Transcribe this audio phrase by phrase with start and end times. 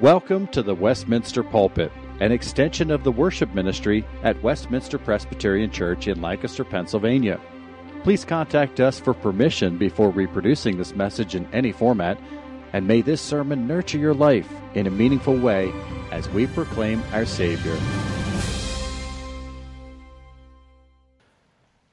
[0.00, 6.08] Welcome to the Westminster Pulpit, an extension of the worship ministry at Westminster Presbyterian Church
[6.08, 7.38] in Lancaster, Pennsylvania.
[8.02, 12.18] Please contact us for permission before reproducing this message in any format,
[12.72, 15.70] and may this sermon nurture your life in a meaningful way
[16.12, 17.76] as we proclaim our Savior.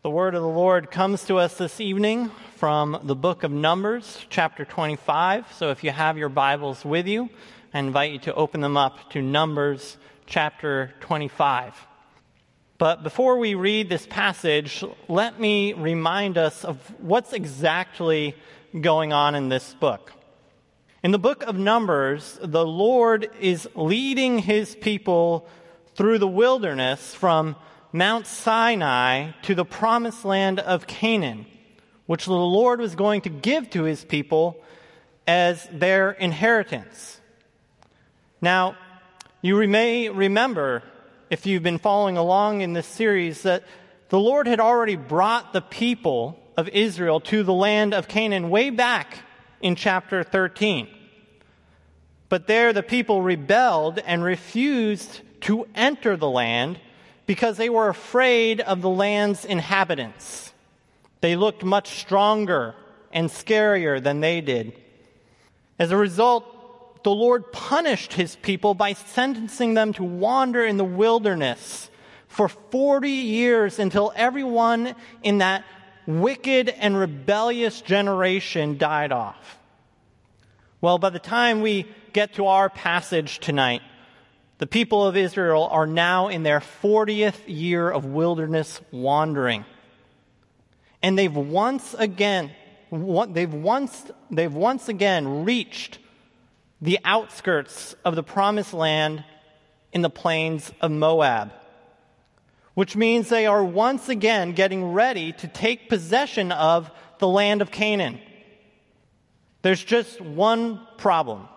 [0.04, 4.26] The word of the Lord comes to us this evening from the book of Numbers,
[4.30, 5.52] chapter 25.
[5.52, 7.30] So if you have your Bibles with you,
[7.78, 11.76] I invite you to open them up to Numbers chapter 25.
[12.80, 18.36] But before we read this passage, let me remind us of what's exactly
[18.82, 20.12] going on in this book.
[21.04, 25.48] In the book of Numbers, the Lord is leading his people
[25.94, 27.56] through the wilderness from
[27.94, 31.46] Mount Sinai to the promised land of Canaan,
[32.08, 34.64] which the Lord was going to give to his people
[35.28, 37.22] as their inheritance.
[38.42, 38.76] Now,
[39.42, 40.84] you may remember,
[41.30, 43.64] if you've been following along in this series, that
[44.10, 48.70] the Lord had already brought the people of Israel to the land of Canaan way
[48.70, 49.20] back
[49.62, 50.88] in chapter 13.
[52.30, 56.80] But there the people rebelled and refused to enter the land
[57.26, 60.54] because they were afraid of the land's inhabitants.
[61.22, 62.76] They looked much stronger
[63.12, 64.74] and scarier than they did.
[65.80, 66.57] As a result,
[67.08, 71.90] the Lord punished his people by sentencing them to wander in the wilderness
[72.28, 75.64] for 40 years until everyone in that
[76.06, 79.58] wicked and rebellious generation died off.
[80.82, 83.84] Well, by the time we get to our passage tonight,
[84.58, 89.64] the people of Israel are now in their 40th year of wilderness wandering.
[91.02, 92.52] And they've once again,
[92.92, 96.00] they've once, they've once again reached
[96.82, 99.24] the outskirts of the promised land
[99.92, 101.52] in the plains of Moab,
[102.74, 107.72] which means they are once again getting ready to take possession of the land of
[107.72, 108.20] Canaan.
[109.64, 111.48] There's just one problem,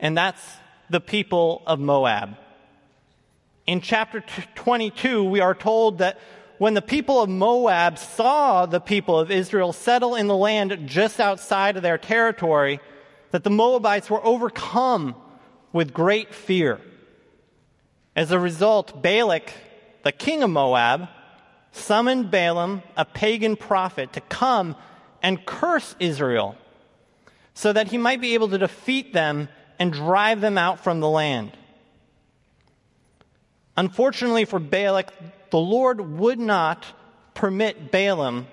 [0.00, 0.42] and that's
[0.90, 2.36] the people of Moab.
[3.66, 6.18] In chapter 22, we are told that
[6.56, 11.20] when the people of Moab saw the people of Israel settle in the land just
[11.20, 12.80] outside of their territory,
[13.30, 15.14] that the Moabites were overcome
[15.72, 16.80] with great fear.
[18.16, 19.52] As a result, Balak,
[20.02, 21.08] the king of Moab,
[21.72, 24.76] summoned Balaam, a pagan prophet, to come
[25.22, 26.56] and curse Israel
[27.54, 31.08] so that he might be able to defeat them and drive them out from the
[31.08, 31.52] land.
[33.76, 35.12] Unfortunately for Balak,
[35.50, 36.84] the Lord would not
[37.34, 38.46] permit Balaam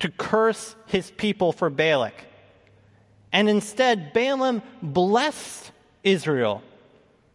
[0.00, 2.14] to curse his people for Balak.
[3.34, 5.72] And instead, Balaam blessed
[6.04, 6.62] Israel,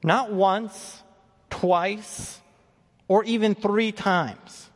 [0.01, 1.03] not once,
[1.49, 2.39] twice,
[3.09, 4.69] or even three times.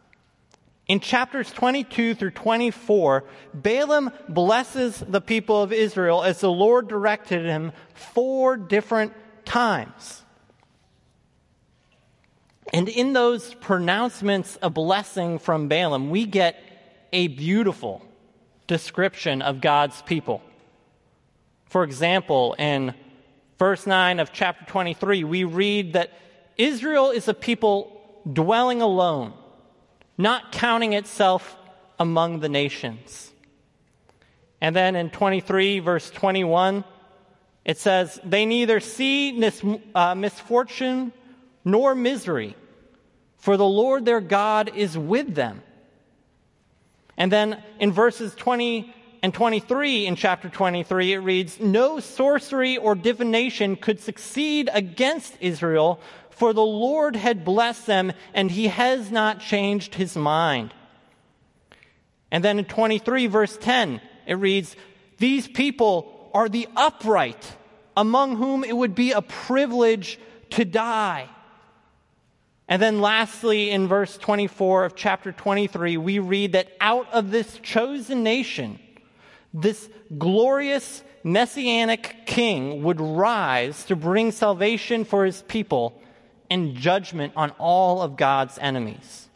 [0.85, 3.23] In chapters 22 through 24,
[3.53, 9.13] Balaam blesses the people of Israel as the Lord directed him four different
[9.45, 10.23] times.
[12.73, 16.61] And in those pronouncements of blessing from Balaam, we get
[17.13, 18.05] a beautiful
[18.67, 20.41] description of God's people.
[21.73, 22.93] For example, in
[23.57, 26.13] verse 9 of chapter 23, we read that
[26.55, 29.33] Israel is a people dwelling alone,
[30.15, 31.57] not counting itself
[31.97, 33.31] among the nations.
[34.61, 36.83] And then in 23, verse 21,
[37.65, 41.11] it says, They neither see mis- uh, misfortune
[41.65, 42.55] nor misery,
[43.39, 45.63] for the Lord their God is with them.
[47.17, 52.93] And then in verses 20 and 23 in chapter 23, it reads, No sorcery or
[52.93, 59.39] divination could succeed against Israel, for the Lord had blessed them, and he has not
[59.39, 60.73] changed his mind.
[62.31, 64.75] And then in 23, verse 10, it reads,
[65.19, 67.55] These people are the upright,
[67.95, 71.29] among whom it would be a privilege to die.
[72.67, 77.57] And then lastly, in verse 24 of chapter 23, we read that out of this
[77.63, 78.79] chosen nation,
[79.53, 86.01] this glorious messianic king would rise to bring salvation for his people
[86.49, 89.29] and judgment on all of God's enemies.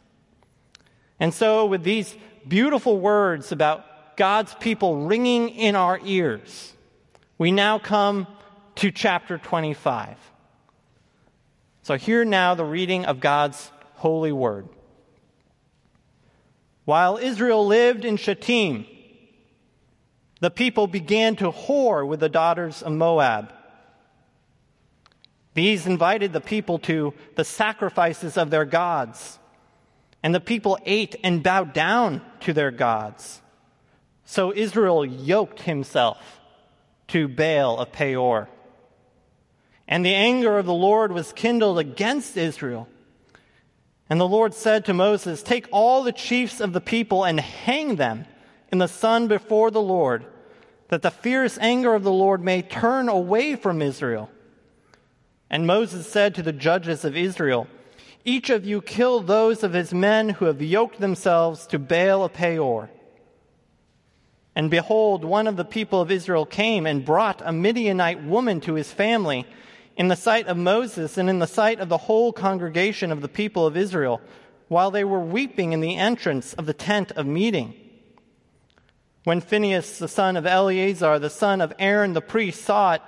[1.20, 2.16] And so, with these
[2.46, 6.74] beautiful words about God's people ringing in our ears,
[7.38, 8.26] we now come
[8.76, 10.16] to chapter 25.
[11.82, 14.68] So, hear now the reading of God's holy word.
[16.84, 18.86] While Israel lived in Shittim,
[20.40, 23.52] the people began to whore with the daughters of Moab.
[25.54, 29.38] These invited the people to the sacrifices of their gods,
[30.22, 33.40] and the people ate and bowed down to their gods.
[34.24, 36.40] So Israel yoked himself
[37.08, 38.48] to Baal of Peor.
[39.88, 42.88] And the anger of the Lord was kindled against Israel.
[44.10, 47.96] And the Lord said to Moses, Take all the chiefs of the people and hang
[47.96, 48.26] them
[48.70, 50.24] in the sun before the Lord,
[50.88, 54.30] that the fierce anger of the Lord may turn away from Israel.
[55.50, 57.66] And Moses said to the judges of Israel,
[58.24, 62.34] Each of you kill those of his men who have yoked themselves to Baal of
[62.34, 62.90] Peor.
[64.54, 68.74] And behold, one of the people of Israel came and brought a Midianite woman to
[68.74, 69.46] his family
[69.96, 73.28] in the sight of Moses and in the sight of the whole congregation of the
[73.28, 74.20] people of Israel,
[74.68, 77.74] while they were weeping in the entrance of the tent of meeting.
[79.28, 83.02] When Phinehas, the son of Eleazar, the son of Aaron the priest, saw it,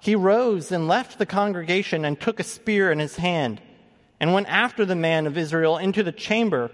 [0.00, 3.62] he rose and left the congregation and took a spear in his hand
[4.18, 6.72] and went after the man of Israel into the chamber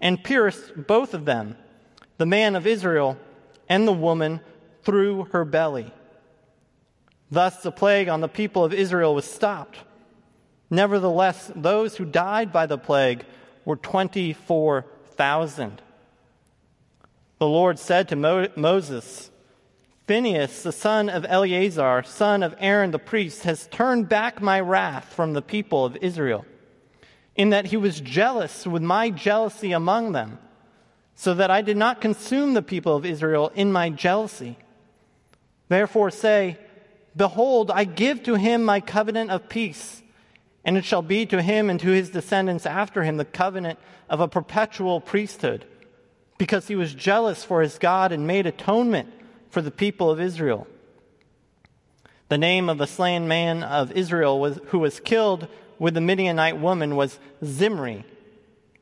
[0.00, 1.56] and pierced both of them,
[2.18, 3.18] the man of Israel
[3.68, 4.38] and the woman,
[4.84, 5.92] through her belly.
[7.32, 9.78] Thus the plague on the people of Israel was stopped.
[10.70, 13.24] Nevertheless, those who died by the plague
[13.64, 15.82] were 24,000.
[17.38, 19.30] The Lord said to Mo- Moses,
[20.06, 25.12] Phinehas, the son of Eleazar, son of Aaron the priest, has turned back my wrath
[25.12, 26.46] from the people of Israel,
[27.34, 30.38] in that he was jealous with my jealousy among them,
[31.14, 34.56] so that I did not consume the people of Israel in my jealousy.
[35.68, 36.58] Therefore say,
[37.16, 40.02] Behold, I give to him my covenant of peace,
[40.64, 43.78] and it shall be to him and to his descendants after him the covenant
[44.08, 45.66] of a perpetual priesthood,
[46.38, 49.12] because he was jealous for his God and made atonement
[49.50, 50.66] for the people of Israel.
[52.28, 55.48] The name of the slain man of Israel was, who was killed
[55.78, 58.04] with the Midianite woman was Zimri,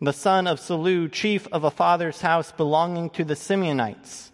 [0.01, 4.31] the son of Salu, chief of a father's house belonging to the Simeonites.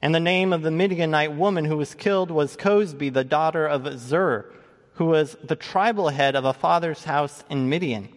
[0.00, 3.98] And the name of the Midianite woman who was killed was Cozbi, the daughter of
[3.98, 4.50] Zur,
[4.94, 8.08] who was the tribal head of a father's house in Midian.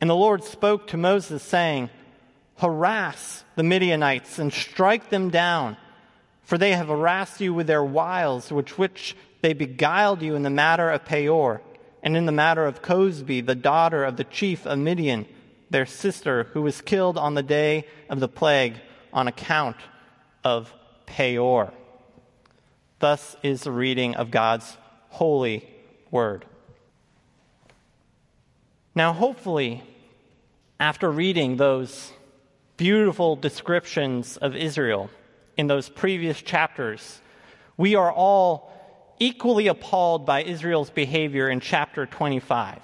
[0.00, 1.90] And the Lord spoke to Moses, saying,
[2.60, 5.76] Harass the Midianites and strike them down
[6.50, 10.50] for they have harassed you with their wiles, which which they beguiled you in the
[10.50, 11.62] matter of Peor,
[12.02, 15.26] and in the matter of Cozbi, the daughter of the chief of Midian,
[15.70, 18.74] their sister, who was killed on the day of the plague
[19.12, 19.76] on account
[20.42, 20.74] of
[21.06, 21.72] Peor.
[22.98, 24.76] Thus is the reading of God's
[25.10, 25.72] holy
[26.10, 26.44] word.
[28.92, 29.84] Now, hopefully,
[30.80, 32.12] after reading those
[32.80, 35.10] beautiful descriptions of Israel,
[35.58, 37.20] in those previous chapters,
[37.76, 38.72] we are all
[39.18, 42.80] equally appalled by Israel's behavior in chapter 25.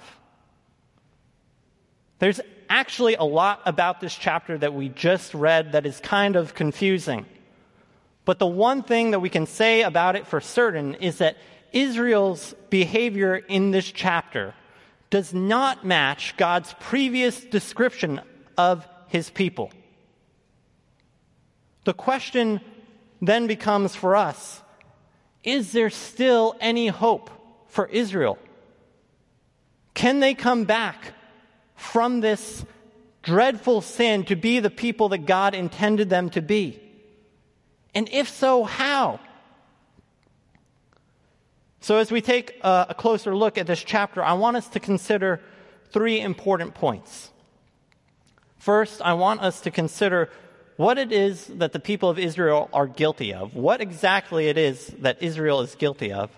[2.19, 2.39] There's
[2.69, 7.25] actually a lot about this chapter that we just read that is kind of confusing.
[8.23, 11.37] But the one thing that we can say about it for certain is that
[11.73, 14.53] Israel's behavior in this chapter
[15.09, 18.21] does not match God's previous description
[18.59, 19.71] of his people.
[21.87, 22.59] The question
[23.21, 24.61] then becomes for us
[25.41, 27.29] is there still any hope
[27.69, 28.37] for Israel?
[29.93, 31.13] Can they come back
[31.75, 32.65] from this
[33.23, 36.77] dreadful sin to be the people that God intended them to be?
[37.95, 39.21] And if so, how?
[41.79, 45.39] So, as we take a, closer look at this chapter, I want us to consider
[45.93, 47.31] three important points.
[48.57, 50.29] First, I want us to consider
[50.77, 54.87] what it is that the people of Israel are guilty of, what exactly it is
[54.99, 56.29] that Israel is guilty of.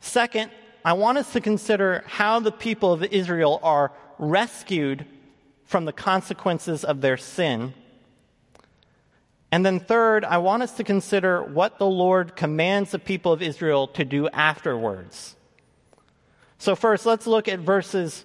[0.00, 0.50] Second,
[0.84, 5.04] I want us to consider how the people of Israel are rescued
[5.64, 7.74] from the consequences of their sin.
[9.50, 13.42] And then, third, I want us to consider what the Lord commands the people of
[13.42, 15.34] Israel to do afterwards.
[16.58, 18.24] So, first, let's look at verses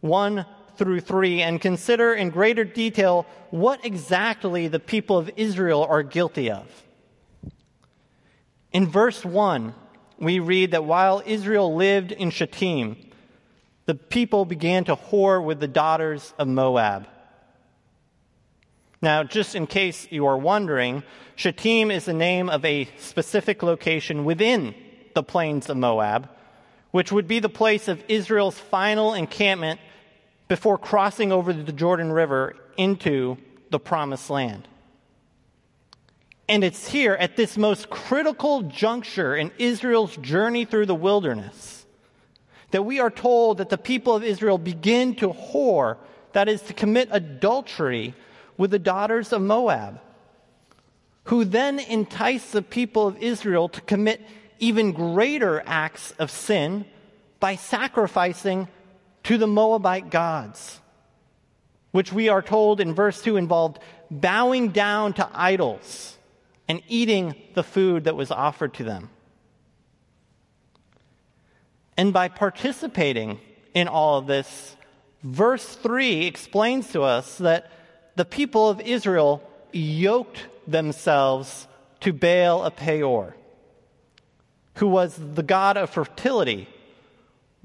[0.00, 6.02] 1 through 3 and consider in greater detail what exactly the people of Israel are
[6.02, 6.66] guilty of.
[8.72, 9.74] In verse 1,
[10.18, 12.96] we read that while Israel lived in Shittim,
[13.86, 17.06] the people began to whore with the daughters of Moab.
[19.00, 21.02] Now, just in case you are wondering,
[21.36, 24.74] Shittim is the name of a specific location within
[25.14, 26.28] the plains of Moab,
[26.90, 29.80] which would be the place of Israel's final encampment
[30.48, 33.36] before crossing over the Jordan River into
[33.70, 34.68] the promised land.
[36.48, 41.86] And it's here at this most critical juncture in Israel's journey through the wilderness
[42.70, 45.96] that we are told that the people of Israel begin to whore,
[46.32, 48.14] that is, to commit adultery
[48.56, 50.00] with the daughters of Moab,
[51.24, 54.20] who then entice the people of Israel to commit
[54.58, 56.84] even greater acts of sin
[57.40, 58.68] by sacrificing
[59.26, 60.80] to the Moabite gods,
[61.90, 66.16] which we are told in verse 2 involved bowing down to idols
[66.68, 69.10] and eating the food that was offered to them.
[71.96, 73.40] And by participating
[73.74, 74.76] in all of this,
[75.24, 77.72] verse 3 explains to us that
[78.14, 79.42] the people of Israel
[79.72, 81.66] yoked themselves
[81.98, 83.34] to Baal of Peor,
[84.74, 86.68] who was the god of fertility,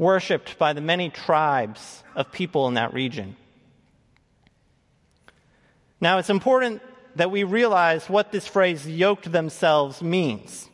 [0.02, 3.36] worshipped by the many tribes of people in that region.
[6.02, 6.82] Now, it's important
[7.18, 10.68] that we realize what this phrase yoked themselves means.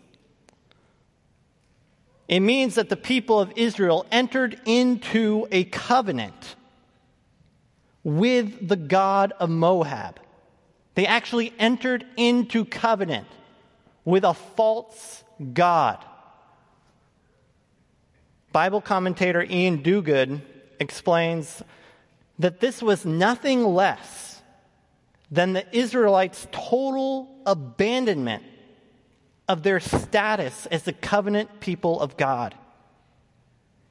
[2.29, 6.55] It means that the people of Israel entered into a covenant
[8.05, 10.21] with the God of Moab.
[10.95, 13.27] They actually entered into covenant
[14.05, 15.97] with a false God.
[18.57, 20.41] Bible commentator Iain Duguid
[20.79, 21.61] explains
[22.39, 24.41] that this was nothing less
[25.29, 28.41] than the Israelites' total abandonment
[29.47, 32.55] of their status as the covenant people of God.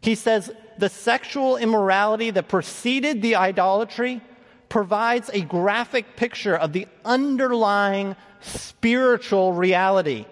[0.01, 4.21] He says the sexual immorality that preceded the idolatry
[4.69, 10.27] provides a graphic picture of the underlying spiritual reality,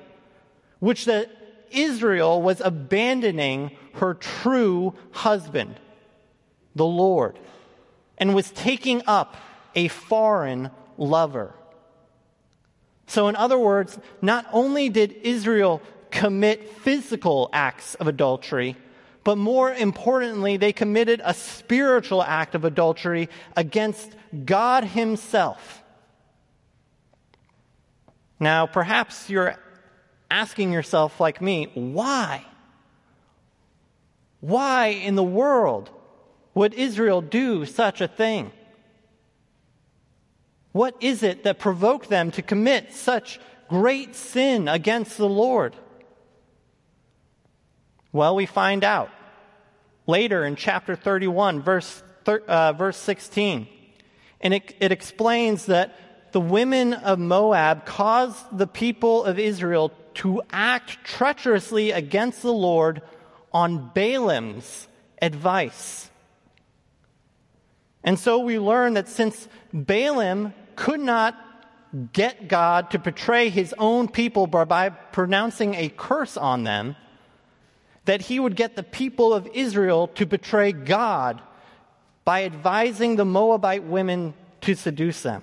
[0.80, 1.30] which that
[1.70, 5.78] Israel was abandoning her true husband,
[6.74, 7.38] the Lord,
[8.18, 9.36] and was taking up
[9.74, 11.54] a foreign lover.
[13.06, 18.76] So, in other words, not only did Israel commit physical acts of adultery,
[19.24, 25.82] but more importantly, they committed a spiritual act of adultery against God Himself.
[28.38, 29.56] Now, perhaps you're
[30.30, 32.44] asking yourself, like me, why?
[34.44, 35.88] Why in the world
[36.52, 38.52] would Israel do such a thing?
[40.72, 45.74] What is it that provoked them to commit such great sin against the Lord?
[48.12, 49.08] Well, we find out
[50.06, 53.66] later in chapter 31, verse, uh, verse 16.
[54.42, 60.42] And it, it explains that the women of Moab caused the people of Israel to
[60.52, 63.00] act treacherously against the Lord
[63.54, 64.88] on Balaam's
[65.22, 66.10] advice.
[68.02, 71.40] And so we learn that since Balaam could not
[72.12, 76.96] get God to betray his own people by pronouncing a curse on them,
[78.04, 81.40] that he would get the people of Israel to betray God
[82.24, 85.42] by advising the Moabite women to seduce them.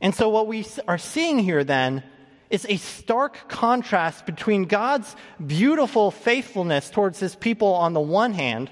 [0.00, 2.04] And so, what we are seeing here then
[2.50, 5.14] is a stark contrast between God's
[5.44, 8.70] beautiful faithfulness towards his people on the one hand,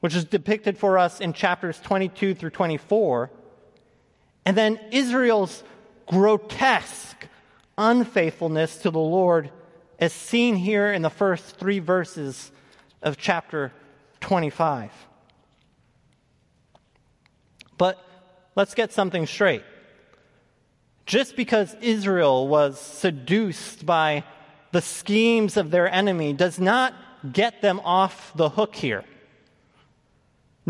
[0.00, 3.30] which is depicted for us in chapters 22 through 24,
[4.44, 5.62] and then Israel's
[6.06, 7.26] grotesque
[7.78, 9.50] unfaithfulness to the Lord,
[9.98, 12.50] as seen here in the first three verses
[13.02, 13.72] of chapter
[14.20, 14.90] 25.
[17.78, 17.98] But
[18.54, 19.62] let's get something straight.
[21.10, 24.22] Just because Israel was seduced by
[24.70, 26.94] the schemes of their enemy does not
[27.32, 29.04] get them off the hook here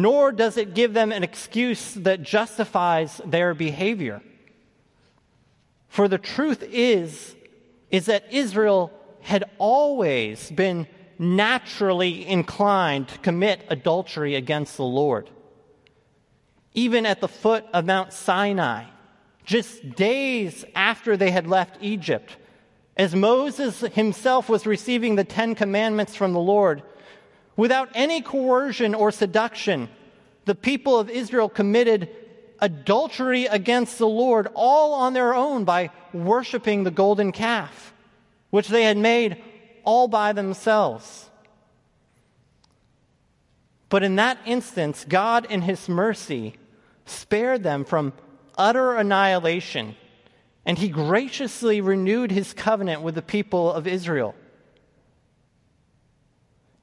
[0.01, 4.23] nor does it give them an excuse that justifies their behavior.
[5.89, 7.35] For the truth is,
[7.91, 10.87] is that Israel had always been
[11.19, 15.29] naturally inclined to commit adultery against the Lord.
[16.73, 18.85] Even at the foot of Mount Sinai,
[19.51, 22.37] just days after they had left Egypt,
[22.97, 26.83] as Moses himself was receiving the Ten Commandments from the Lord,
[27.61, 29.91] Without any coercion or seduction,
[30.47, 32.09] the people of Israel committed
[32.59, 37.93] adultery against the Lord all on their own by worshiping the golden calf,
[38.49, 39.43] which they had made
[39.85, 41.29] all by themselves.
[43.91, 46.55] But in that instance, God, in His mercy,
[47.05, 48.15] spared them from
[48.57, 49.97] utter annihilation,
[50.65, 54.35] and He graciously renewed His covenant with the people of Israel.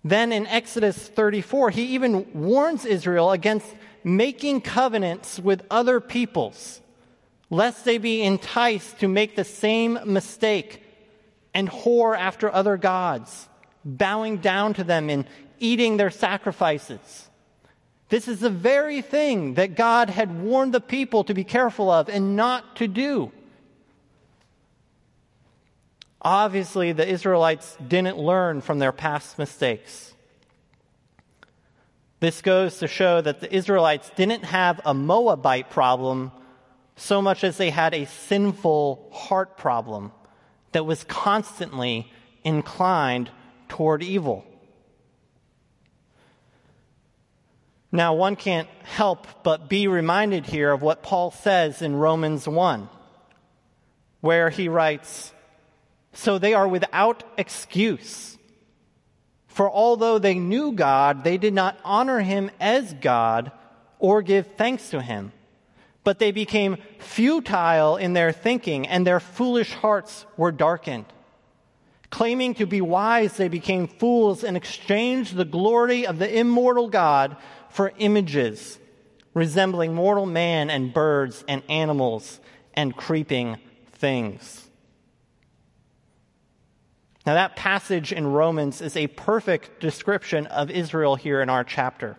[0.04, 3.68] Then in Exodus 34, he even warns Israel against
[4.06, 6.80] making covenants with other peoples,
[7.50, 10.82] lest they be enticed to make the same mistake
[11.54, 13.50] and whore after other gods,
[13.84, 15.26] bowing down to them and
[15.60, 17.27] eating their sacrifices.
[18.10, 22.08] This is the very thing that God had warned the people to be careful of
[22.08, 23.32] and not to do.
[26.22, 30.14] Obviously, the Israelites didn't learn from their past mistakes.
[32.20, 36.32] This goes to show that the Israelites didn't have a Moabite problem
[36.96, 40.12] so much as they had a sinful heart problem
[40.72, 42.12] that was constantly
[42.44, 43.30] inclined
[43.70, 44.47] toward evil.
[47.92, 52.90] Now, one can't help but be reminded here of what Paul says in Romans 1,
[54.20, 55.32] where he writes,
[56.14, 58.38] So they are without excuse.
[59.48, 63.52] For although they knew God, they did not honor him as God
[64.00, 65.32] or give thanks to him.
[66.04, 71.06] But they became futile in their thinking, and their foolish hearts were darkened.
[72.10, 77.36] Claiming to be wise, they became fools and exchanged the glory of the immortal God
[77.70, 78.80] for images
[79.38, 82.40] resembling mortal man and birds and animals
[82.74, 83.58] and creeping
[83.94, 84.68] things.
[87.26, 92.18] Now, that passage in Romans is a perfect description of Israel here in our chapter.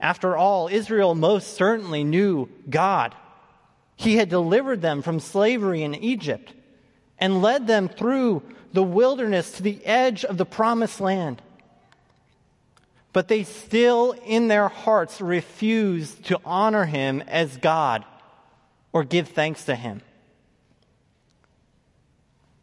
[0.00, 3.14] After all, Israel most certainly knew God.
[3.96, 6.52] He had delivered them from slavery in Egypt
[7.18, 8.42] and led them through
[8.72, 11.40] the wilderness to the edge of the promised land
[13.12, 18.04] but they still in their hearts refuse to honor him as God
[18.92, 20.02] or give thanks to him.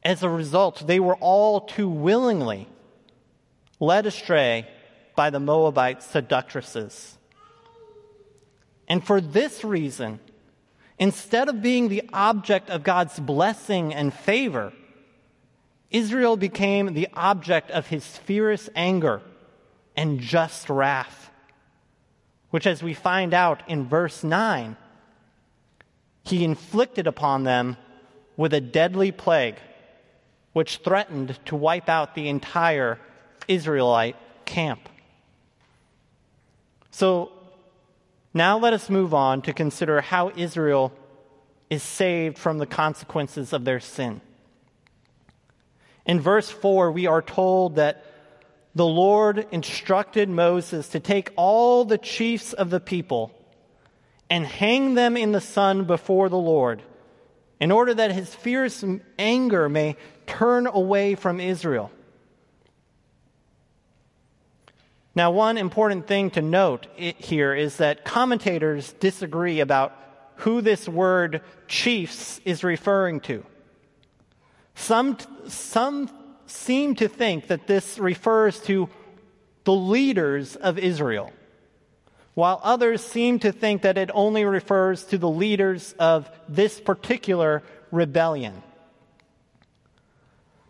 [0.04, 2.68] As a result, they were all too willingly
[3.80, 4.68] led astray
[5.16, 7.18] by the Moabite seductresses.
[8.88, 10.20] And for this reason,
[11.00, 14.74] instead of being the object of God's blessing and favor,
[15.90, 19.22] Israel became the object of his fierce anger
[19.96, 21.30] and just wrath,
[22.50, 24.76] which, as we find out in verse 9,
[26.24, 27.78] he inflicted upon them
[28.38, 29.58] with a deadly plague,
[30.54, 33.00] which threatened to wipe out the entire
[33.48, 34.90] Israelite camp.
[36.92, 37.32] So
[38.34, 40.92] now let us move on to consider how Israel
[41.70, 44.22] is saved from the consequences of their sin.
[46.06, 48.06] In verse 4, we are told that
[48.76, 53.32] the Lord instructed Moses to take all the chiefs of the people
[54.30, 56.82] and hang them in the sun before the Lord,
[57.60, 58.84] in order that his fierce
[59.18, 59.96] anger may
[60.28, 61.90] turn away from Israel.
[65.14, 69.98] Now, one important thing to note here is that commentators disagree about
[70.38, 73.46] who this word chiefs is referring to.
[74.74, 76.10] Some, some
[76.46, 78.90] seem to think that this refers to
[79.64, 81.32] the leaders of Israel,
[82.34, 87.64] while others seem to think that it only refers to the leaders of this particular
[87.92, 88.62] rebellion.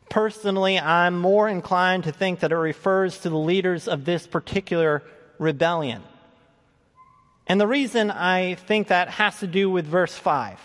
[0.09, 5.03] Personally, I'm more inclined to think that it refers to the leaders of this particular
[5.39, 6.03] rebellion.
[7.47, 10.59] And the reason I think that has to do with verse 5.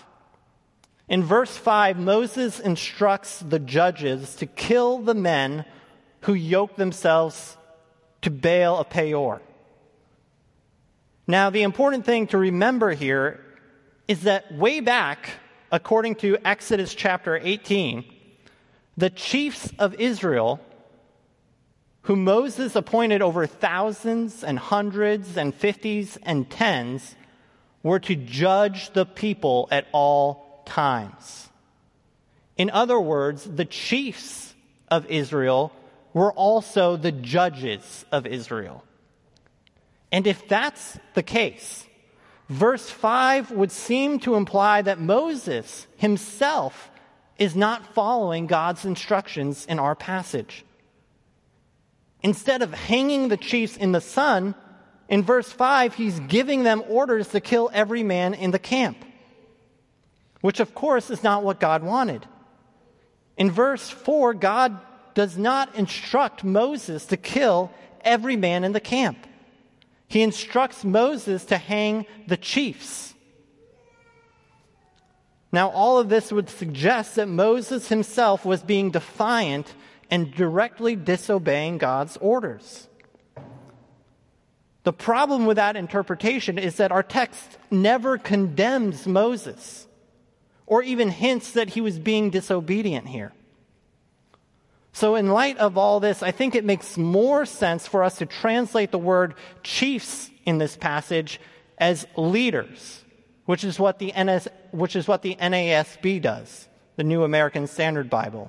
[1.10, 5.64] In verse 5, Moses instructs the judges to kill the men
[6.20, 7.56] who yoke themselves
[8.22, 9.42] to Baal of Peor.
[11.26, 13.40] Now, the important thing to remember here
[14.06, 15.30] is that way back,
[15.72, 18.04] according to Exodus chapter 18,
[18.96, 20.60] the chiefs of Israel,
[22.02, 27.16] who Moses appointed over thousands and hundreds and fifties and tens,
[27.82, 31.48] were to judge the people at all times.
[32.56, 34.54] In other words, the chiefs
[34.90, 35.72] of Israel
[36.14, 38.84] were also the judges of Israel.
[40.12, 41.86] And if that's the case,
[42.48, 46.90] verse 5 would seem to imply that Moses himself
[47.38, 50.64] is not following God's instructions in our passage.
[52.22, 54.54] Instead of hanging the chiefs in the sun,
[55.08, 59.04] in verse 5, he's giving them orders to kill every man in the camp
[60.40, 62.26] which of course is not what God wanted.
[63.36, 64.78] In verse 4, God
[65.14, 67.72] does not instruct Moses to kill
[68.02, 69.26] every man in the camp.
[70.08, 73.14] He instructs Moses to hang the chiefs.
[75.52, 79.74] Now, all of this would suggest that Moses himself was being defiant
[80.10, 82.88] and directly disobeying God's orders.
[84.82, 89.86] The problem with that interpretation is that our text never condemns Moses
[90.70, 93.32] or even hints that he was being disobedient here.
[94.92, 98.26] So, in light of all this, I think it makes more sense for us to
[98.26, 101.40] translate the word chiefs in this passage
[101.76, 103.04] as leaders,
[103.46, 108.08] which is what the, NS, which is what the NASB does, the New American Standard
[108.08, 108.48] Bible.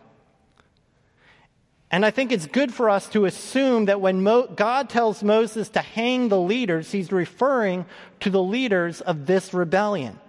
[1.89, 5.69] And I think it's good for us to assume that when Mo- God tells Moses
[5.69, 7.85] to hang the leaders, he's referring
[8.19, 10.19] to the leaders of this rebellion.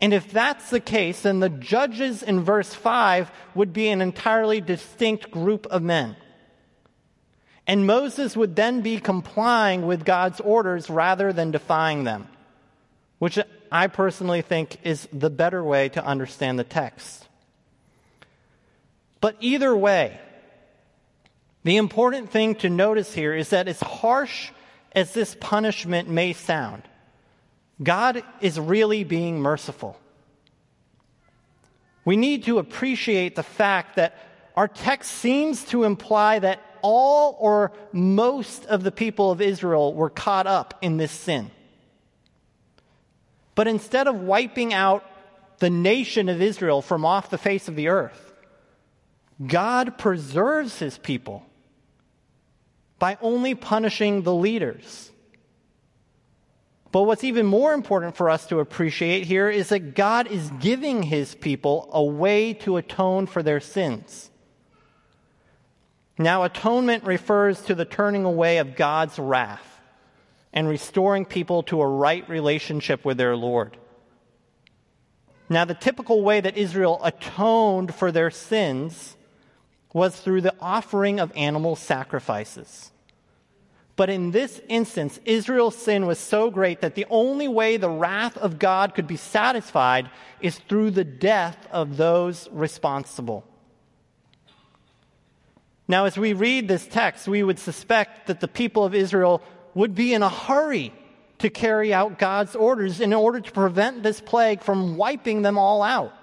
[0.00, 4.60] And if that's the case, then the judges in verse 5 would be an entirely
[4.60, 6.16] distinct group of men.
[7.66, 12.28] And Moses would then be complying with God's orders rather than defying them,
[13.18, 13.38] which
[13.70, 17.28] I personally think is the better way to understand the text.
[19.20, 20.18] But either way,
[21.62, 24.50] the important thing to notice here is that as harsh
[24.92, 26.82] as this punishment may sound,
[27.82, 29.98] God is really being merciful.
[32.04, 34.16] We need to appreciate the fact that
[34.56, 40.10] our text seems to imply that all or most of the people of Israel were
[40.10, 41.50] caught up in this sin.
[43.54, 45.04] But instead of wiping out
[45.58, 48.32] the nation of Israel from off the face of the earth,
[49.46, 51.44] God preserves his people
[52.98, 55.10] by only punishing the leaders.
[56.92, 61.04] But what's even more important for us to appreciate here is that God is giving
[61.04, 64.30] his people a way to atone for their sins.
[66.18, 69.80] Now, atonement refers to the turning away of God's wrath
[70.52, 73.76] and restoring people to a right relationship with their Lord.
[75.48, 79.16] Now, the typical way that Israel atoned for their sins
[79.92, 82.92] was through the offering of animal sacrifices.
[84.00, 88.38] But in this instance, Israel's sin was so great that the only way the wrath
[88.38, 90.08] of God could be satisfied
[90.40, 93.44] is through the death of those responsible.
[95.86, 99.42] Now, as we read this text, we would suspect that the people of Israel
[99.74, 100.94] would be in a hurry
[101.40, 105.82] to carry out God's orders in order to prevent this plague from wiping them all
[105.82, 106.14] out.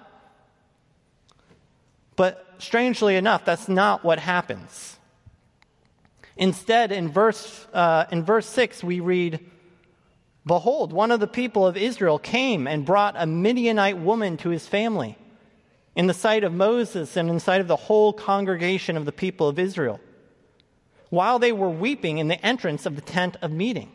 [2.16, 4.97] But strangely enough, that's not what happens.
[6.38, 9.40] Instead, in verse, uh, in verse 6, we read,
[10.46, 14.66] Behold, one of the people of Israel came and brought a Midianite woman to his
[14.66, 15.18] family
[15.96, 19.48] in the sight of Moses and in sight of the whole congregation of the people
[19.48, 19.98] of Israel,
[21.10, 23.90] while they were weeping in the entrance of the tent of meeting.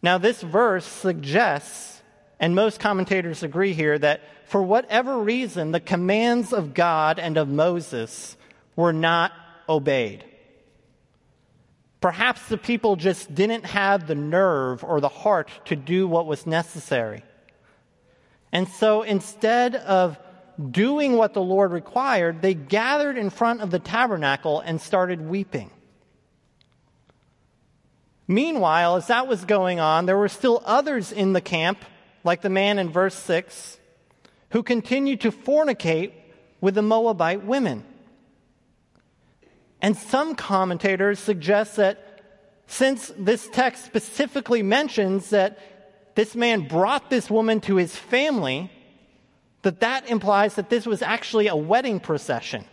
[0.00, 2.00] Now, this verse suggests,
[2.38, 7.48] and most commentators agree here, that for whatever reason, the commands of God and of
[7.48, 8.36] Moses
[8.76, 9.32] were not
[9.68, 10.24] obeyed.
[12.00, 16.46] Perhaps the people just didn't have the nerve or the heart to do what was
[16.46, 17.22] necessary.
[18.52, 20.18] And so instead of
[20.70, 25.70] doing what the Lord required, they gathered in front of the tabernacle and started weeping.
[28.28, 31.84] Meanwhile, as that was going on, there were still others in the camp,
[32.24, 33.78] like the man in verse 6,
[34.50, 36.12] who continued to fornicate
[36.60, 37.84] with the Moabite women.
[39.80, 42.22] And some commentators suggest that
[42.66, 45.58] since this text specifically mentions that
[46.14, 48.70] this man brought this woman to his family,
[49.62, 52.64] that that implies that this was actually a wedding procession.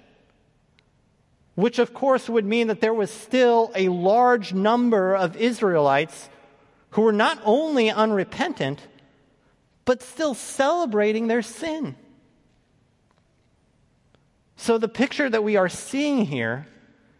[1.55, 6.29] Which, of course, would mean that there was still a large number of Israelites
[6.91, 8.79] who were not only unrepentant,
[9.85, 11.95] but still celebrating their sin.
[14.55, 16.67] So, the picture that we are seeing here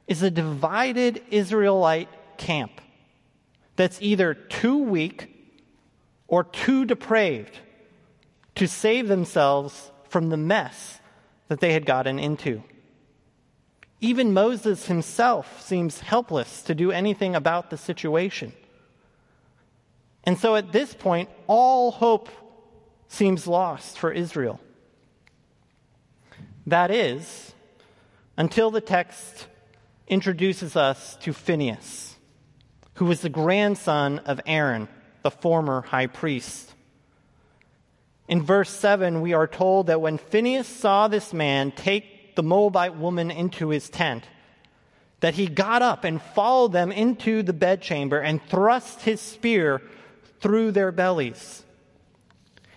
[0.07, 2.81] is a divided Israelite camp
[3.75, 5.29] that's either too weak
[6.27, 7.59] or too depraved
[8.55, 10.99] to save themselves from the mess
[11.47, 12.63] that they had gotten into.
[13.99, 18.53] Even Moses himself seems helpless to do anything about the situation.
[20.25, 22.29] And so at this point, all hope
[23.07, 24.59] seems lost for Israel.
[26.65, 27.53] That is,
[28.37, 29.47] until the text
[30.07, 32.15] introduces us to Phineas,
[32.95, 34.87] who was the grandson of Aaron,
[35.21, 36.73] the former high priest.
[38.27, 42.95] In verse 7, we are told that when Phineas saw this man take the Moabite
[42.97, 44.23] woman into his tent,
[45.19, 49.81] that he got up and followed them into the bedchamber and thrust his spear
[50.41, 51.63] through their bellies.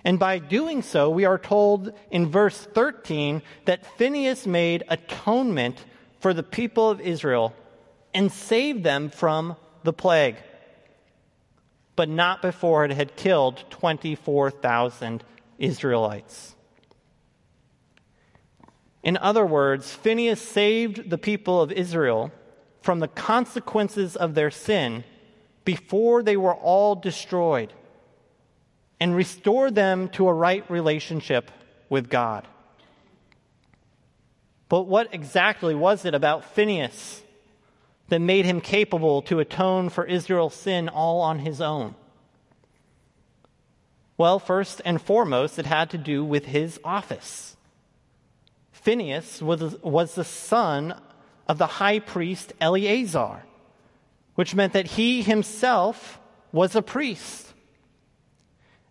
[0.04, 5.84] And by doing so, we are told in verse 13 that Phineas made atonement
[6.26, 7.54] for the people of Israel
[8.12, 10.34] and saved them from the plague,
[11.94, 15.22] but not before it had killed 24,000
[15.60, 16.56] Israelites.
[19.04, 22.32] In other words, Phineas saved the people of Israel
[22.82, 25.04] from the consequences of their sin
[25.64, 27.72] before they were all destroyed
[28.98, 31.52] and restored them to a right relationship
[31.88, 32.48] with God.
[34.68, 37.22] But what exactly was it about Phineas
[38.08, 41.94] that made him capable to atone for Israel's sin all on his own?
[44.18, 47.56] Well, first and foremost, it had to do with his office.
[48.72, 50.98] Phineas was, was the son
[51.48, 53.42] of the high priest Eleazar,
[54.34, 56.18] which meant that he himself
[56.52, 57.45] was a priest.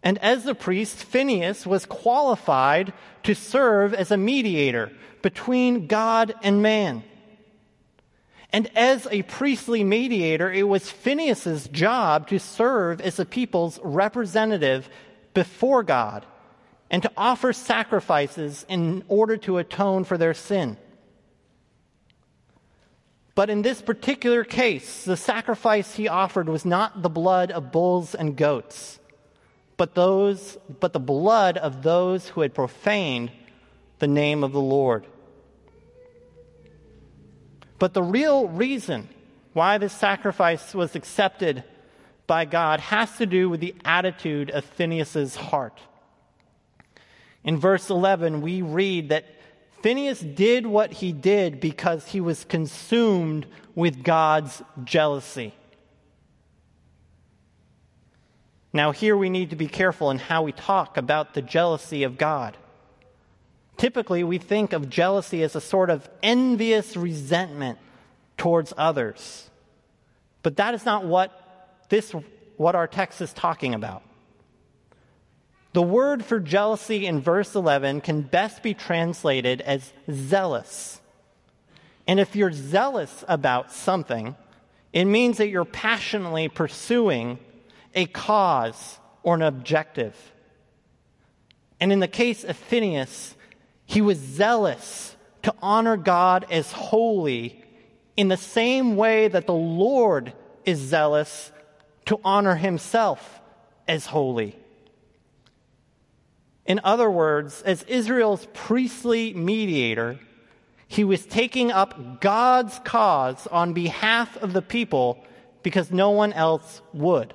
[0.05, 4.91] And as a priest, Phineas was qualified to serve as a mediator
[5.23, 7.03] between God and man.
[8.53, 14.87] And as a priestly mediator, it was Phineas's job to serve as the people's representative
[15.33, 16.23] before God
[16.91, 20.77] and to offer sacrifices in order to atone for their sin.
[23.33, 28.15] But in this particular case, the sacrifice he offered was not the blood of bulls
[28.15, 28.99] and goats,
[29.77, 33.31] but those but the blood of those who had profaned
[33.99, 35.05] the name of the Lord.
[37.79, 39.09] But the real reason
[39.53, 41.63] why this sacrifice was accepted
[42.27, 45.79] by God has to do with the attitude of Phineas's heart.
[47.43, 49.25] In verse 11, we read that
[49.81, 55.53] Phineas did what he did because he was consumed with God's jealousy.
[58.75, 62.17] Now, here we need to be careful in how we talk about the jealousy of
[62.17, 62.57] God.
[63.77, 67.79] Typically, we think of jealousy as a sort of envious resentment
[68.35, 69.49] towards others.
[70.43, 71.31] But that is not what
[71.87, 72.13] this
[72.57, 74.03] what our text is talking about.
[75.71, 80.99] The word for jealousy in verse 11 can best be translated as zealous.
[82.07, 84.35] And if you're zealous about something,
[84.91, 87.39] it means that you're passionately pursuing
[87.95, 90.15] a cause or an objective.
[91.79, 93.35] And in the case of Phineas,
[93.85, 97.63] he was zealous to honor God as holy
[98.17, 100.33] in the same way that the Lord
[100.65, 101.51] is zealous
[102.05, 103.41] to honor himself
[103.87, 104.57] as holy.
[106.65, 110.19] In other words, as Israel's priestly mediator,
[110.87, 115.23] he was taking up God's cause on behalf of the people
[115.61, 117.33] because no one else would.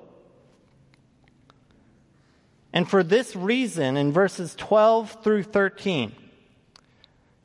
[2.72, 6.12] And for this reason, in verses 12 through 13,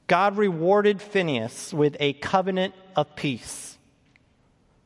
[0.08, 3.78] God rewarded Phineas with a covenant of peace,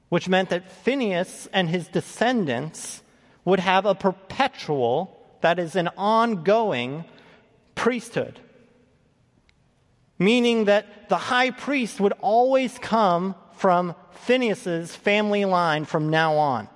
[0.08, 3.04] which meant that Phineas and his descendants
[3.44, 7.04] would have a perpetual that is an ongoing
[7.76, 8.40] priesthood.
[10.18, 16.70] Meaning that the high priest would always come from Phineas's family line from now on.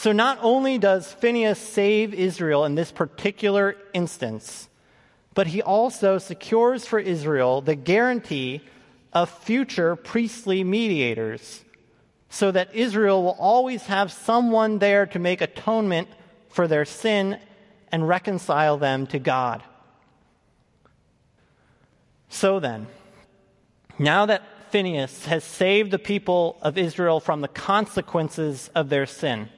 [0.00, 4.70] So not only does Phineas save Israel in this particular instance,
[5.34, 8.62] but he also secures for Israel the guarantee
[9.12, 11.62] of future priestly mediators
[12.30, 16.08] so that Israel will always have someone there to make atonement
[16.48, 17.38] for their sin
[17.92, 19.62] and reconcile them to God.
[22.30, 22.86] So then,
[23.98, 29.50] now that Phineas has saved the people of Israel from the consequences of their sin,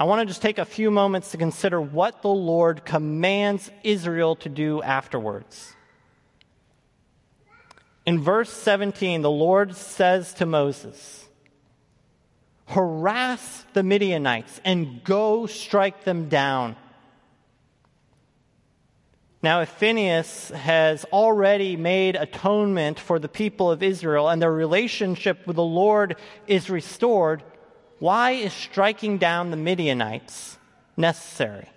[0.00, 4.34] I want to just take a few moments to consider what the Lord commands Israel
[4.36, 5.74] to do afterwards.
[8.06, 11.28] In verse 17, the Lord says to Moses,
[12.68, 16.76] harass the Midianites and go strike them down.
[19.42, 25.46] Now, if Phineas has already made atonement for the people of Israel and their relationship
[25.46, 27.42] with the Lord is restored,
[28.00, 30.58] why is striking down the Midianites
[30.96, 31.68] necessary?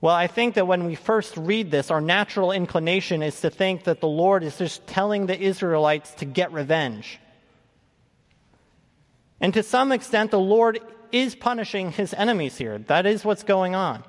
[0.00, 3.84] Well, I think that when we first read this, our natural inclination is to think
[3.84, 7.18] that the Lord is just telling the Israelites to get revenge.
[9.40, 10.80] And to some extent, the Lord
[11.10, 12.78] is punishing his enemies here.
[12.78, 14.04] That is what's going on.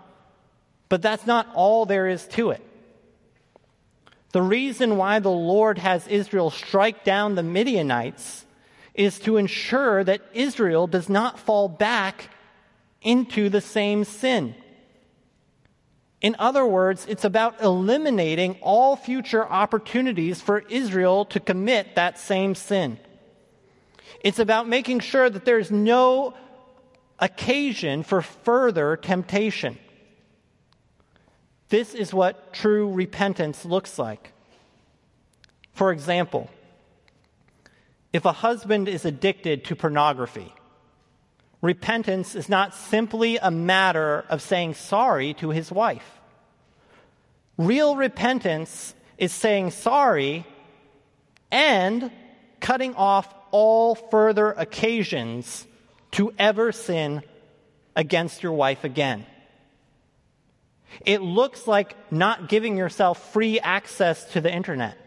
[0.89, 2.61] But that's not all there is to it.
[4.31, 8.45] The reason why the Lord has Israel strike down the Midianites
[8.95, 12.29] is to ensure that Israel does not fall back
[13.01, 14.55] into the same sin.
[16.21, 22.55] In other words, it's about eliminating all future opportunities for Israel to commit that same
[22.55, 22.97] sin.
[24.21, 26.33] It's about making sure that there's no
[27.19, 29.77] occasion for further temptation.
[31.69, 34.31] This is what true repentance looks like.
[35.73, 36.49] For example,
[38.15, 40.53] if a husband is addicted to pornography,
[41.61, 46.21] repentance is not simply a matter of saying sorry to his wife.
[47.57, 50.45] Real repentance is saying sorry
[51.51, 52.09] and
[52.61, 55.67] cutting off all further occasions
[56.11, 57.21] to ever sin
[57.97, 59.25] against your wife again.
[61.05, 64.97] It looks like not giving yourself free access to the internet.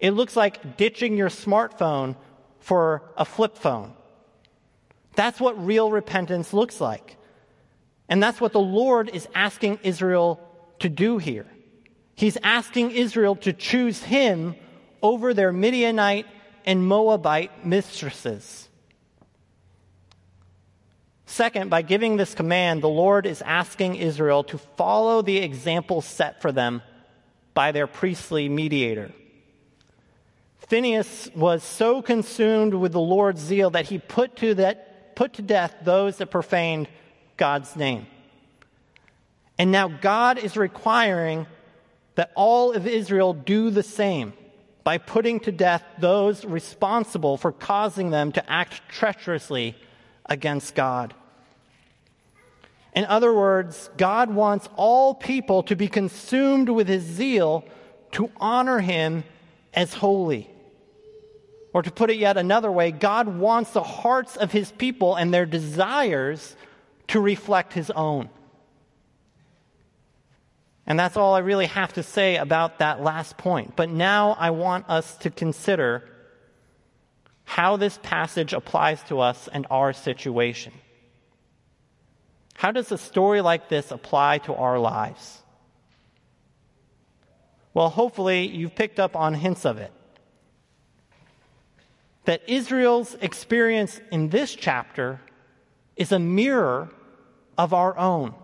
[0.00, 2.16] It looks like ditching your smartphone
[2.58, 3.92] for a flip phone.
[5.14, 7.16] That's what real repentance looks like.
[8.08, 10.40] And that's what the Lord is asking Israel
[10.80, 11.46] to do here.
[12.14, 14.56] He's asking Israel to choose him
[15.02, 16.26] over their Midianite
[16.64, 18.68] and Moabite mistresses.
[21.26, 26.42] Second, by giving this command, the Lord is asking Israel to follow the example set
[26.42, 26.82] for them
[27.54, 29.12] by their priestly mediator.
[30.68, 35.42] Phineas was so consumed with the Lord's zeal that he put to, that, put to
[35.42, 36.88] death those that profaned
[37.36, 38.06] God's name.
[39.58, 41.46] And now God is requiring
[42.14, 44.32] that all of Israel do the same
[44.84, 49.76] by putting to death those responsible for causing them to act treacherously
[50.26, 51.14] against God.
[52.94, 57.64] In other words, God wants all people to be consumed with his zeal
[58.12, 59.24] to honor him
[59.74, 60.50] as holy.
[61.72, 65.32] Or to put it yet another way, God wants the hearts of his people and
[65.32, 66.56] their desires
[67.08, 68.28] to reflect his own.
[70.86, 73.76] And that's all I really have to say about that last point.
[73.76, 76.08] But now I want us to consider
[77.44, 80.72] how this passage applies to us and our situation.
[82.54, 85.39] How does a story like this apply to our lives?
[87.72, 89.92] Well, hopefully, you've picked up on hints of it
[92.24, 95.20] that Israel's experience in this chapter
[95.96, 96.88] is a mirror
[97.56, 98.34] of our own.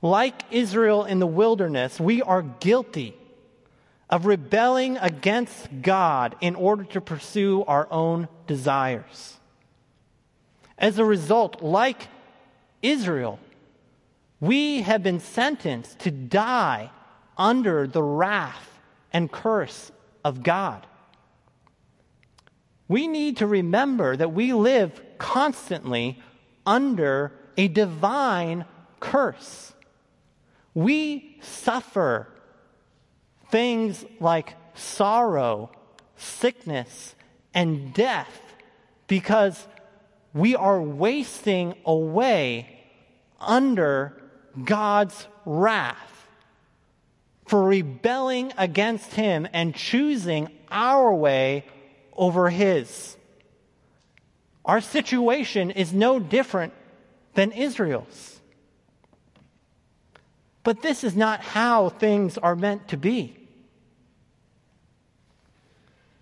[0.00, 3.16] Like Israel in the wilderness, we are guilty
[4.10, 9.38] of rebelling against God in order to pursue our own desires.
[10.76, 12.08] As a result, like
[12.82, 13.38] Israel,
[14.40, 16.90] we have been sentenced to die
[17.36, 18.78] under the wrath
[19.12, 19.92] and curse
[20.24, 20.86] of God.
[22.88, 26.20] We need to remember that we live constantly
[26.66, 28.64] under a divine
[29.00, 29.72] curse.
[30.74, 32.28] We suffer
[33.50, 35.70] things like sorrow,
[36.16, 37.14] sickness,
[37.54, 38.40] and death
[39.06, 39.66] because
[40.34, 42.80] we are wasting away
[43.40, 44.22] under
[44.64, 46.11] God's wrath
[47.52, 51.66] for rebelling against Him and choosing our way
[52.16, 53.14] over his.
[54.64, 56.72] Our situation is no different
[57.34, 58.40] than Israel's.
[60.62, 63.36] But this is not how things are meant to be.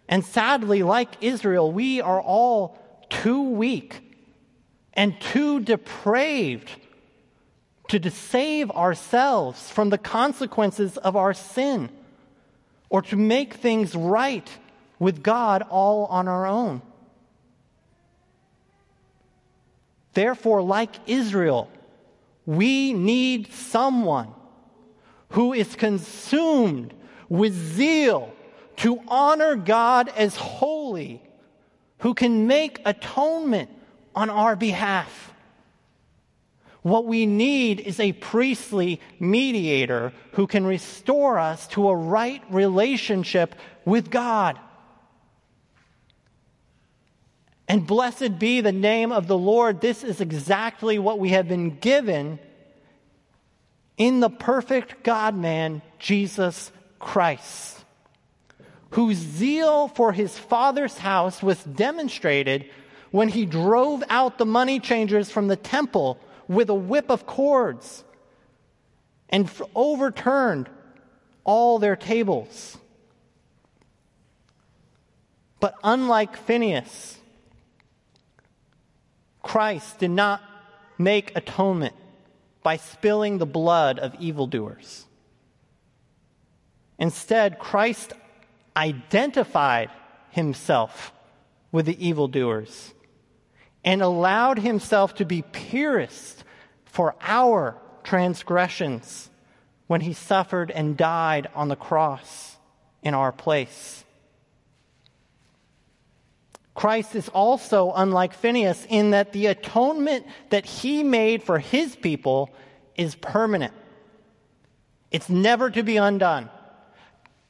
[0.09, 2.77] And sadly, like Israel, we are all
[3.09, 4.03] too weak
[4.95, 6.71] and too depraved
[7.99, 11.89] to save ourselves from the consequences of our sin
[12.89, 14.49] or to make things right
[14.99, 16.83] with God all on our own.
[20.13, 21.71] Therefore, like Israel,
[22.47, 24.35] we need someone
[25.31, 26.93] who is consumed
[27.29, 28.35] with zeal
[28.77, 31.23] to honor God as holy,
[31.99, 33.71] who can make atonement
[34.15, 35.33] on our behalf.
[36.83, 43.55] What we need is a priestly mediator who can restore us to a right relationship
[43.85, 44.59] with God.
[47.69, 49.81] And blessed be the name of the Lord.
[49.81, 52.39] This is exactly what we have been given
[53.97, 57.85] in the perfect God man, Jesus Christ,
[58.91, 62.65] whose zeal for his Father's house was demonstrated
[63.11, 66.19] when he drove out the money changers from the temple
[66.51, 68.03] with a whip of cords
[69.29, 70.69] and overturned
[71.45, 72.77] all their tables.
[75.61, 77.19] But unlike Phineas,
[79.43, 80.43] Christ did not
[80.99, 81.95] make atonement
[82.65, 85.07] by spilling the blood of evildoers.
[86.99, 88.13] Instead, Christ
[88.77, 89.91] identified
[90.31, 91.13] himself
[91.71, 92.93] with the evildoers
[93.85, 96.45] and allowed himself to be pierced
[96.85, 99.31] for our transgressions
[99.87, 102.57] when he suffered and died on the cross
[103.03, 104.05] in our place.
[106.75, 112.51] Christ is also unlike Phineas in that the atonement that he made for his people
[112.97, 113.75] is permanent.
[115.11, 116.49] It's never to be undone.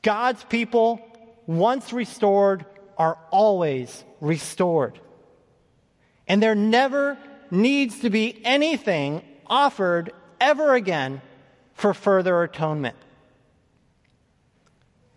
[0.03, 1.01] God's people,
[1.47, 2.65] once restored,
[2.97, 4.99] are always restored.
[6.31, 7.19] And there never
[7.51, 11.23] needs to be anything offered ever again
[11.75, 12.95] for further atonement.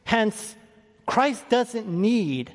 [0.06, 0.56] Hence,
[1.06, 2.52] Christ doesn't need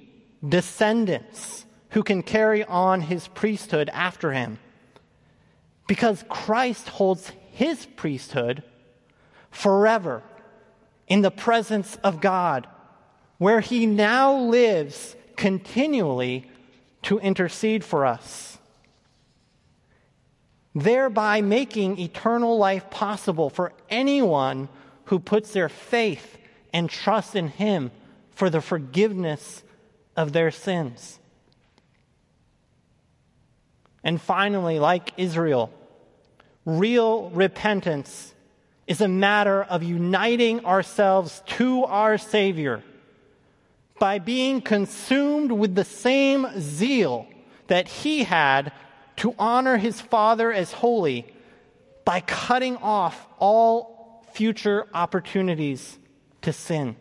[0.46, 4.58] descendants who can carry on his priesthood after him.
[5.86, 8.64] Because Christ holds his priesthood
[9.52, 10.24] forever
[11.06, 12.66] in the presence of God,
[13.38, 16.50] where he now lives continually
[17.08, 18.58] to intercede for us,
[20.74, 24.68] thereby making eternal life possible for anyone
[25.06, 26.36] who puts their faith
[26.70, 27.90] and trust in him
[28.32, 29.62] for the forgiveness
[30.18, 31.18] of their sins.
[34.04, 35.72] And finally, like Israel,
[36.66, 38.34] real repentance
[38.86, 42.82] is a matter of uniting ourselves to our Savior
[43.98, 47.26] by being consumed with the same zeal
[47.66, 48.72] that He had
[49.16, 51.26] to honor His Father as holy
[52.04, 55.98] by cutting off all future opportunities
[56.42, 56.96] to sin.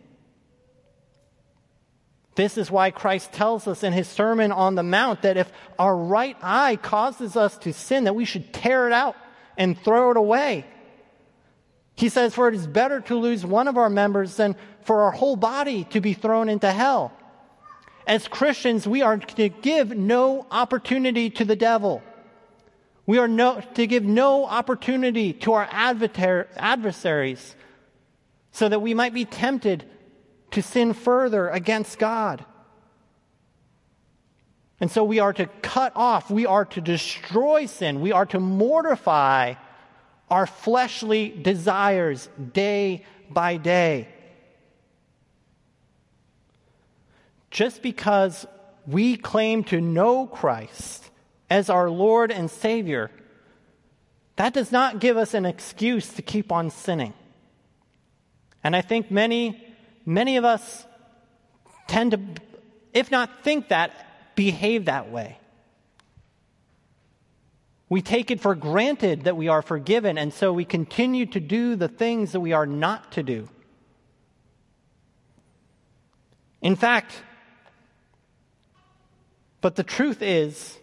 [2.34, 5.96] This is why Christ tells us in his Sermon on the Mount that if our
[5.96, 9.16] right eye causes us to sin, that we should tear it out
[9.56, 10.64] and throw it away.
[11.98, 15.10] He says, For it is better to lose one of our members than for our
[15.10, 17.12] whole body to be thrown into hell.
[18.06, 22.00] As Christians, we are to give no opportunity to the devil.
[23.04, 27.56] We are no, to give no opportunity to our adversaries
[28.52, 29.84] so that we might be tempted
[30.52, 32.44] to sin further against God.
[34.78, 38.38] And so we are to cut off, we are to destroy sin, we are to
[38.38, 39.54] mortify
[40.30, 44.08] our fleshly desires day by day.
[47.50, 48.46] Just because
[48.86, 51.10] we claim to know Christ
[51.48, 53.10] as our Lord and Savior,
[54.36, 57.14] that does not give us an excuse to keep on sinning.
[58.62, 59.64] And I think many
[60.08, 60.86] Many of us
[61.86, 62.20] tend to,
[62.94, 65.36] if not think that, behave that way.
[67.88, 71.74] We take it for granted that we are forgiven, and so we continue to do
[71.74, 73.48] the things that we are not to do.
[76.60, 77.22] In fact,
[79.60, 80.78] but the truth is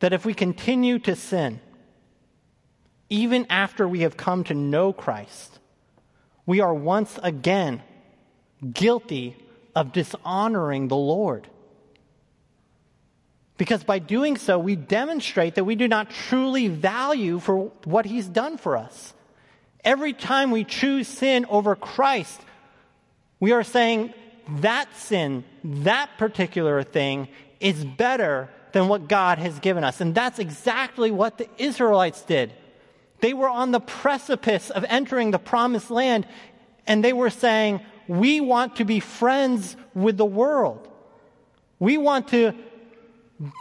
[0.00, 1.60] that if we continue to sin,
[3.08, 5.58] even after we have come to know Christ,
[6.44, 7.82] we are once again
[8.72, 9.36] guilty
[9.74, 11.48] of dishonoring the Lord.
[13.58, 18.26] Because by doing so, we demonstrate that we do not truly value for what he's
[18.26, 19.14] done for us.
[19.84, 22.40] Every time we choose sin over Christ,
[23.40, 24.12] we are saying
[24.60, 27.28] that sin, that particular thing,
[27.60, 30.00] is better than what God has given us.
[30.00, 32.52] And that's exactly what the Israelites did.
[33.20, 36.26] They were on the precipice of entering the promised land,
[36.86, 40.88] and they were saying, we want to be friends with the world.
[41.78, 42.54] We want to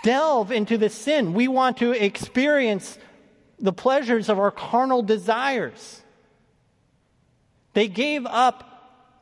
[0.03, 1.34] delve into the sin.
[1.34, 2.97] We want to experience
[3.59, 6.01] the pleasures of our carnal desires.
[7.73, 8.71] They gave up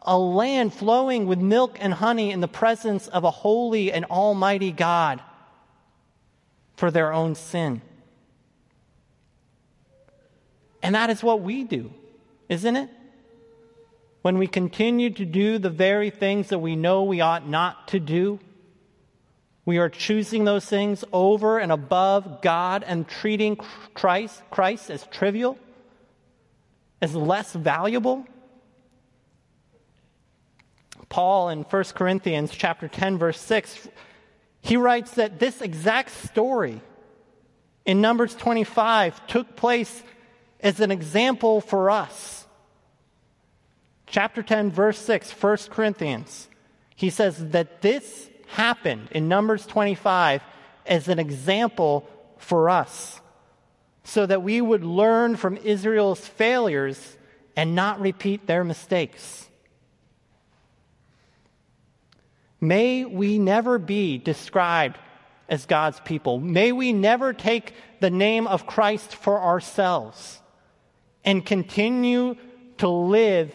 [0.01, 4.71] a land flowing with milk and honey in the presence of a holy and almighty
[4.71, 5.21] God
[6.75, 7.81] for their own sin.
[10.81, 11.93] And that is what we do,
[12.49, 12.89] isn't it?
[14.23, 17.99] when we continue to do the very things that we know we ought not to
[17.99, 18.39] do,
[19.65, 23.57] we are choosing those things over and above God and treating
[23.93, 25.57] Christ, Christ as trivial,
[27.01, 28.25] as less valuable.
[31.09, 33.87] Paul in 1 Corinthians chapter 10 verse 6
[34.61, 36.81] he writes that this exact story
[37.85, 40.01] in Numbers 25 took place
[40.61, 42.43] as an example for us
[44.13, 46.47] chapter 10, verse 6, 1 Corinthians,
[46.95, 50.41] he says that this happened in Numbers 25
[50.85, 53.21] as an example for us,
[54.03, 57.17] so that we would learn from Israel's failures
[57.55, 59.47] and not repeat their mistakes.
[62.59, 64.97] May we never be described
[65.49, 66.39] as God's people.
[66.39, 70.41] May we never take the name of Christ for ourselves.
[71.25, 72.35] and continue
[72.77, 73.49] to live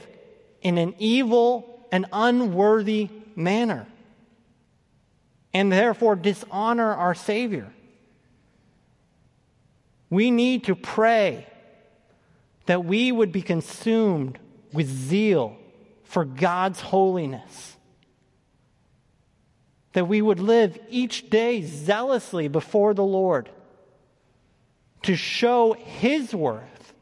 [0.62, 3.86] in an evil and unworthy manner,
[5.53, 7.72] and therefore dishonor our Savior.
[10.11, 11.46] We need to pray
[12.66, 14.38] that we would be consumed
[14.72, 15.57] with zeal
[16.05, 17.76] for God's holiness.
[19.92, 23.49] That we would live each day zealously before the Lord
[25.03, 26.92] to show His worth,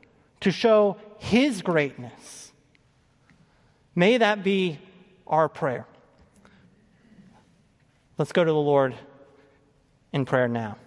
[0.40, 2.53] to show His greatness.
[3.94, 4.78] May that be
[5.26, 5.86] our prayer.
[8.18, 8.94] Let's go to the Lord
[10.10, 10.78] in prayer now.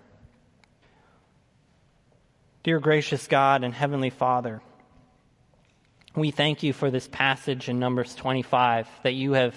[2.63, 4.63] Dear gracious God and Heavenly Father,
[6.15, 9.53] we thank you for this passage in Numbers 25 that you have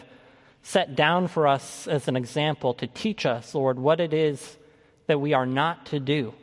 [0.62, 4.58] set down for us as an example to teach us, Lord, what it is
[5.06, 6.34] that we are not to do.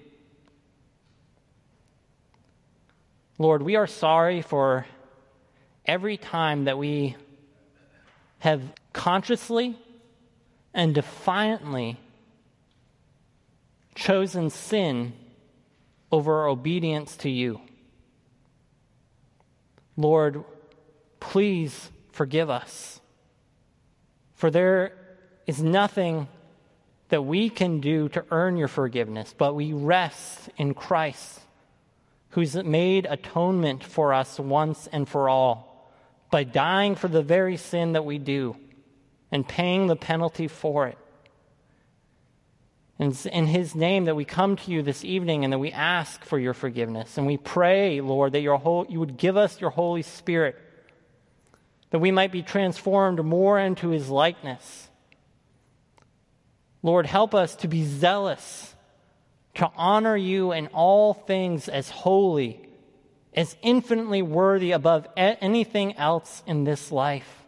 [3.37, 4.87] Lord, we are sorry for
[5.85, 7.15] every time that we
[8.39, 8.63] have
[8.93, 9.77] consciously
[10.73, 11.97] and defiantly
[13.95, 15.13] chosen sin
[16.11, 17.61] over our obedience to you.
[19.97, 20.43] Lord,
[21.19, 23.01] please forgive us.
[24.35, 24.93] For there
[25.45, 26.27] is nothing
[27.09, 31.41] that we can do to earn your forgiveness, but we rest in Christ,
[32.29, 35.91] who's made atonement for us once and for all
[36.31, 38.55] by dying for the very sin that we do
[39.31, 40.97] and paying the penalty for it.
[42.99, 45.71] And it's in His name that we come to you this evening and that we
[45.71, 47.17] ask for your forgiveness.
[47.17, 50.57] And we pray, Lord, that your whole, you would give us your Holy Spirit,
[51.91, 54.89] that we might be transformed more into His likeness.
[56.83, 58.75] Lord, help us to be zealous,
[59.55, 62.67] to honor you in all things as holy,
[63.33, 67.38] as infinitely worthy above anything else in this life.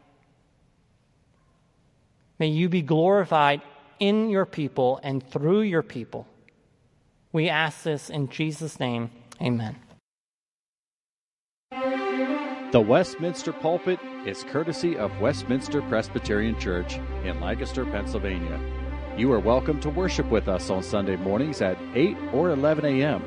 [2.41, 3.61] May you be glorified
[3.99, 6.25] in your people and through your people.
[7.31, 9.11] We ask this in Jesus' name.
[9.39, 9.75] Amen.
[12.71, 18.59] The Westminster Pulpit is courtesy of Westminster Presbyterian Church in Lancaster, Pennsylvania.
[19.15, 23.23] You are welcome to worship with us on Sunday mornings at 8 or 11 a.m.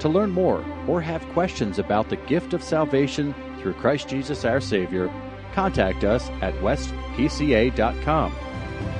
[0.00, 4.60] To learn more or have questions about the gift of salvation through Christ Jesus our
[4.60, 5.08] Savior,
[5.54, 8.34] contact us at westpca.com.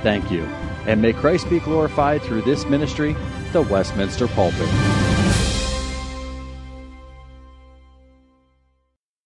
[0.03, 0.45] Thank you.
[0.87, 3.17] And may Christ be glorified through this ministry,
[3.53, 5.06] the Westminster Pulpit.